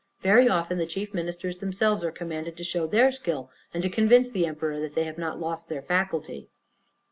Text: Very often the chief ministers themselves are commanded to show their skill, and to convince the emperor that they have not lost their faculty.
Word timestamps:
Very 0.21 0.49
often 0.49 0.79
the 0.79 0.87
chief 0.87 1.13
ministers 1.13 1.57
themselves 1.57 2.03
are 2.03 2.11
commanded 2.11 2.57
to 2.57 2.63
show 2.63 2.87
their 2.87 3.11
skill, 3.11 3.51
and 3.71 3.83
to 3.83 3.87
convince 3.89 4.31
the 4.31 4.47
emperor 4.47 4.79
that 4.79 4.95
they 4.95 5.03
have 5.03 5.19
not 5.19 5.39
lost 5.39 5.69
their 5.69 5.83
faculty. 5.83 6.47